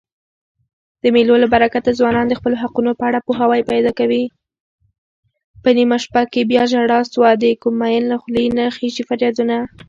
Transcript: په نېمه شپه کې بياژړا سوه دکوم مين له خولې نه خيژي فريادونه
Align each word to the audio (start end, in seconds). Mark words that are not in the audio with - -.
په 5.63 5.69
نېمه 5.77 5.97
شپه 6.03 6.21
کې 6.31 6.41
بياژړا 6.49 6.99
سوه 7.13 7.29
دکوم 7.41 7.75
مين 7.81 8.03
له 8.11 8.15
خولې 8.21 8.45
نه 8.57 8.63
خيژي 8.77 9.03
فريادونه 9.09 9.55